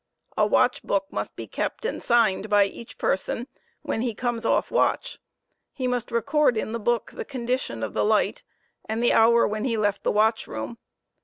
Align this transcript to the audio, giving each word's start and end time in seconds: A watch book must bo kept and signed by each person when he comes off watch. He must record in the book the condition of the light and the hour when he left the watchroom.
A 0.35 0.47
watch 0.47 0.81
book 0.81 1.05
must 1.11 1.35
bo 1.35 1.45
kept 1.45 1.85
and 1.85 2.01
signed 2.01 2.49
by 2.49 2.65
each 2.65 2.97
person 2.97 3.45
when 3.83 4.01
he 4.01 4.15
comes 4.15 4.45
off 4.47 4.71
watch. 4.71 5.19
He 5.73 5.85
must 5.85 6.11
record 6.11 6.57
in 6.57 6.71
the 6.71 6.79
book 6.79 7.11
the 7.13 7.23
condition 7.23 7.83
of 7.83 7.93
the 7.93 8.03
light 8.03 8.41
and 8.89 9.03
the 9.03 9.13
hour 9.13 9.47
when 9.47 9.63
he 9.63 9.77
left 9.77 10.03
the 10.03 10.09
watchroom. 10.11 10.79